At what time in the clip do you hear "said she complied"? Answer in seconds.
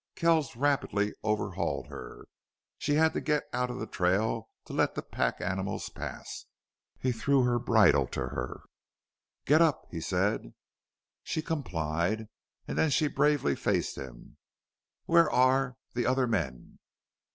10.01-12.29